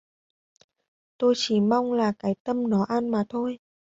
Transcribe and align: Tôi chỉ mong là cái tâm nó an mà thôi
Tôi 1.17 1.33
chỉ 1.37 1.59
mong 1.59 1.93
là 1.93 2.13
cái 2.19 2.35
tâm 2.43 2.69
nó 2.69 2.83
an 2.89 3.09
mà 3.09 3.23
thôi 3.29 3.57